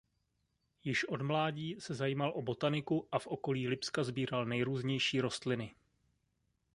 [0.83, 5.75] Již od mládí se zajímal o botaniku a v okolí Lipska sbíral nejrůznější rostliny.